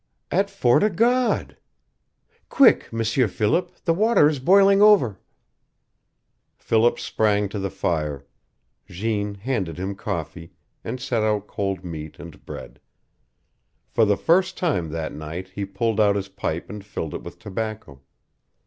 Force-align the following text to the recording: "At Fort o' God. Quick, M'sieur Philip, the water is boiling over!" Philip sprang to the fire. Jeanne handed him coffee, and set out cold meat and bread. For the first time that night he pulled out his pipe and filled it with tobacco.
"At 0.31 0.49
Fort 0.49 0.81
o' 0.81 0.89
God. 0.89 1.57
Quick, 2.49 2.91
M'sieur 2.91 3.27
Philip, 3.27 3.71
the 3.85 3.93
water 3.93 4.27
is 4.27 4.39
boiling 4.39 4.81
over!" 4.81 5.19
Philip 6.57 6.99
sprang 6.99 7.47
to 7.49 7.59
the 7.59 7.69
fire. 7.69 8.25
Jeanne 8.89 9.35
handed 9.35 9.77
him 9.77 9.93
coffee, 9.93 10.53
and 10.83 10.99
set 10.99 11.21
out 11.21 11.45
cold 11.45 11.85
meat 11.85 12.17
and 12.17 12.43
bread. 12.47 12.79
For 13.89 14.05
the 14.05 14.17
first 14.17 14.57
time 14.57 14.89
that 14.89 15.13
night 15.13 15.49
he 15.49 15.65
pulled 15.65 15.99
out 15.99 16.15
his 16.15 16.29
pipe 16.29 16.67
and 16.67 16.83
filled 16.83 17.13
it 17.13 17.21
with 17.21 17.37
tobacco. 17.37 18.01